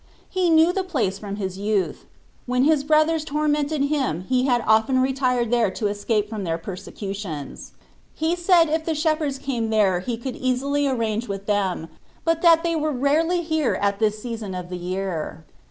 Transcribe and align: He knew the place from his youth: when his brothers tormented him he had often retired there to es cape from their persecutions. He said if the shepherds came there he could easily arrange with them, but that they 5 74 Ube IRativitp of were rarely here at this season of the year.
He 0.31 0.49
knew 0.49 0.73
the 0.73 0.83
place 0.83 1.19
from 1.19 1.35
his 1.35 1.59
youth: 1.59 2.05
when 2.47 2.63
his 2.63 2.83
brothers 2.83 3.23
tormented 3.23 3.83
him 3.83 4.21
he 4.27 4.45
had 4.45 4.63
often 4.65 4.99
retired 4.99 5.51
there 5.51 5.69
to 5.69 5.87
es 5.89 6.03
cape 6.03 6.27
from 6.27 6.43
their 6.43 6.57
persecutions. 6.57 7.73
He 8.15 8.35
said 8.35 8.67
if 8.67 8.83
the 8.83 8.95
shepherds 8.95 9.37
came 9.37 9.69
there 9.69 9.99
he 9.99 10.17
could 10.17 10.35
easily 10.35 10.87
arrange 10.87 11.27
with 11.27 11.45
them, 11.45 11.87
but 12.25 12.41
that 12.41 12.63
they 12.63 12.73
5 12.73 12.81
74 12.81 12.81
Ube 12.81 12.81
IRativitp 12.81 12.85
of 12.89 12.95
were 12.95 12.99
rarely 12.99 13.41
here 13.43 13.73
at 13.75 13.99
this 13.99 14.19
season 14.19 14.55
of 14.55 14.69
the 14.69 14.77
year. 14.79 15.45